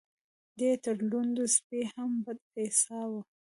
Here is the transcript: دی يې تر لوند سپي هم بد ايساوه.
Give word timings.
دی 0.57 0.67
يې 0.71 0.75
تر 0.85 0.97
لوند 1.09 1.35
سپي 1.55 1.81
هم 1.93 2.11
بد 2.23 2.39
ايساوه. 2.59 3.21